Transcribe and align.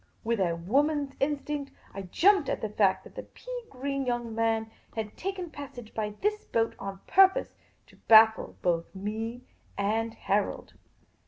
With 0.23 0.39
a 0.39 0.55
woman's 0.55 1.13
instinct, 1.19 1.71
I 1.93 2.01
jumped 2.01 2.49
at 2.49 2.61
the 2.61 2.69
fact 2.69 3.03
that 3.03 3.13
the 3.13 3.21
pea 3.21 3.61
green 3.69 4.03
young 4.07 4.33
man 4.33 4.71
had 4.95 5.15
taken 5.15 5.51
passage 5.51 5.93
by 5.93 6.15
this 6.21 6.43
boat, 6.43 6.73
on 6.79 7.01
pur 7.05 7.29
pose 7.29 7.53
to 7.85 7.97
baffle 8.07 8.57
both 8.63 8.95
me 8.95 9.43
and 9.77 10.15
Harold. 10.15 10.73